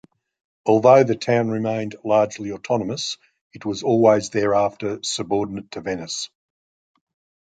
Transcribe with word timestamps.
Although 0.65 1.03
the 1.03 1.15
town 1.15 1.49
remained 1.49 1.95
largely 2.03 2.51
autonomous, 2.51 3.19
it 3.53 3.65
was 3.65 3.83
always 3.83 4.31
thereafter 4.31 4.97
subordinate 5.03 5.69
to 5.73 5.81
Venice. 5.81 6.31